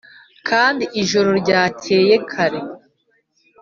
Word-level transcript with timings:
kandi 0.47 0.83
ijoro 1.01 1.29
ryakeye 1.41 2.15
kare 2.31 2.59